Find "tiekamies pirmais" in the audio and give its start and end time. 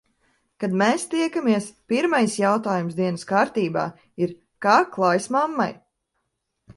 1.09-2.37